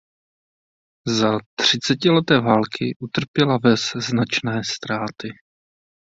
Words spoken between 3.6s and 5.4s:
ves značné ztráty.